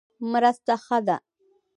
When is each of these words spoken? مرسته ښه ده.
مرسته 0.31 0.73
ښه 0.85 0.97
ده. 1.07 1.17